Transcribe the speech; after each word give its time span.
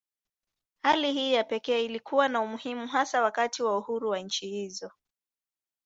Hali 0.83 1.13
hii 1.13 1.33
ya 1.33 1.43
pekee 1.43 1.85
ilikuwa 1.85 2.27
na 2.27 2.41
umuhimu 2.41 2.87
hasa 2.87 3.21
wakati 3.21 3.63
wa 3.63 3.77
uhuru 3.77 4.09
wa 4.09 4.19
nchi 4.19 4.47
hizo. 4.47 4.91